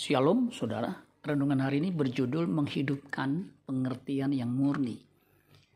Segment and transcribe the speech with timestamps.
[0.00, 5.04] Shalom saudara, renungan hari ini berjudul menghidupkan pengertian yang murni.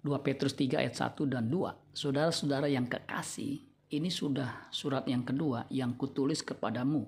[0.00, 1.92] 2 Petrus 3 ayat 1 dan 2.
[1.92, 3.60] Saudara-saudara yang kekasih,
[3.92, 7.04] ini sudah surat yang kedua yang kutulis kepadamu.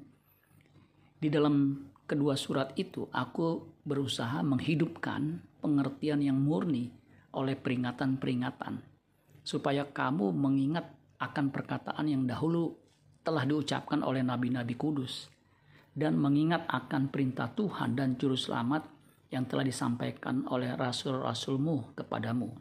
[1.17, 6.93] Di dalam kedua surat itu, aku berusaha menghidupkan pengertian yang murni
[7.33, 8.85] oleh peringatan-peringatan,
[9.49, 10.93] supaya kamu mengingat
[11.25, 12.77] akan perkataan yang dahulu
[13.25, 15.38] telah diucapkan oleh nabi-nabi kudus
[15.99, 18.87] dan mengingat akan perintah Tuhan dan juru selamat
[19.35, 22.55] yang telah disampaikan oleh rasul-rasulmu kepadamu.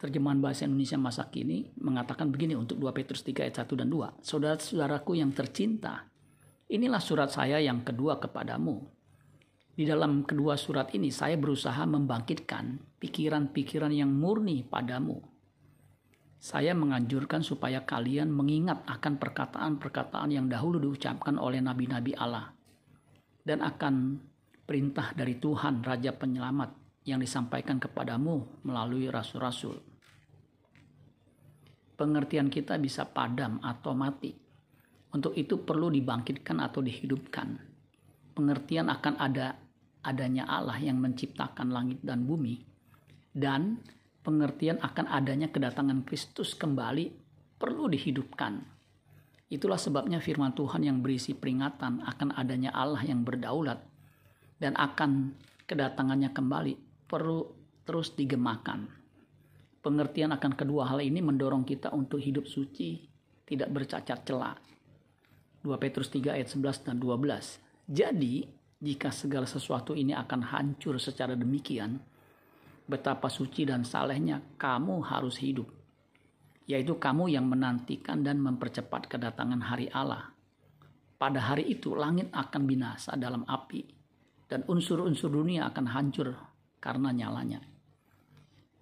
[0.00, 4.24] Terjemahan bahasa Indonesia masa kini mengatakan begini untuk 2 Petrus 3 ayat 1 dan 2.
[4.24, 6.08] Saudara-saudaraku yang tercinta,
[6.72, 8.80] inilah surat saya yang kedua kepadamu.
[9.76, 15.37] Di dalam kedua surat ini saya berusaha membangkitkan pikiran-pikiran yang murni padamu
[16.38, 22.54] saya menganjurkan supaya kalian mengingat akan perkataan-perkataan yang dahulu diucapkan oleh nabi-nabi Allah
[23.42, 24.22] dan akan
[24.62, 26.70] perintah dari Tuhan Raja Penyelamat
[27.08, 29.80] yang disampaikan kepadamu melalui rasul-rasul.
[31.98, 34.30] Pengertian kita bisa padam atau mati.
[35.08, 37.58] Untuk itu perlu dibangkitkan atau dihidupkan.
[38.36, 39.56] Pengertian akan ada
[40.04, 42.62] adanya Allah yang menciptakan langit dan bumi
[43.34, 43.82] dan
[44.28, 47.08] pengertian akan adanya kedatangan Kristus kembali
[47.56, 48.60] perlu dihidupkan.
[49.48, 53.80] Itulah sebabnya firman Tuhan yang berisi peringatan akan adanya Allah yang berdaulat
[54.60, 55.32] dan akan
[55.64, 56.76] kedatangannya kembali
[57.08, 57.48] perlu
[57.88, 58.92] terus digemakan.
[59.80, 63.00] Pengertian akan kedua hal ini mendorong kita untuk hidup suci,
[63.48, 64.60] tidak bercacat celah.
[65.64, 67.88] 2 Petrus 3 ayat 11 dan 12.
[67.88, 68.44] Jadi,
[68.76, 71.96] jika segala sesuatu ini akan hancur secara demikian,
[72.88, 75.68] betapa suci dan salehnya kamu harus hidup,
[76.64, 80.32] yaitu kamu yang menantikan dan mempercepat kedatangan hari Allah.
[81.20, 83.84] Pada hari itu langit akan binasa dalam api
[84.48, 86.32] dan unsur-unsur dunia akan hancur
[86.80, 87.60] karena nyalanya.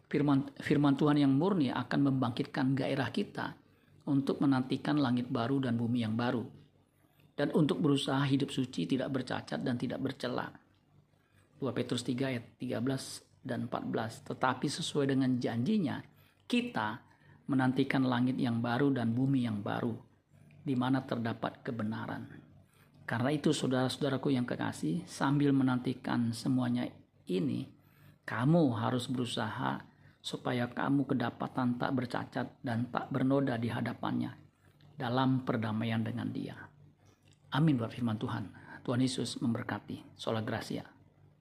[0.06, 3.58] Firman, firman Tuhan yang murni akan membangkitkan gairah kita
[4.06, 6.47] untuk menantikan langit baru dan bumi yang baru
[7.36, 10.48] dan untuk berusaha hidup suci tidak bercacat dan tidak bercela.
[11.60, 14.26] 2 Petrus 3 ayat 13 dan 14.
[14.26, 16.02] Tetapi sesuai dengan janjinya,
[16.44, 17.00] kita
[17.46, 19.94] menantikan langit yang baru dan bumi yang baru,
[20.66, 22.26] di mana terdapat kebenaran.
[23.06, 26.90] Karena itu saudara-saudaraku yang kekasih, sambil menantikan semuanya
[27.30, 27.70] ini,
[28.26, 29.78] kamu harus berusaha
[30.18, 34.34] supaya kamu kedapatan tak bercacat dan tak bernoda di hadapannya
[34.98, 36.58] dalam perdamaian dengan dia.
[37.54, 38.50] Amin buat firman Tuhan.
[38.82, 40.18] Tuhan Yesus memberkati.
[40.18, 40.95] Sola Gracia.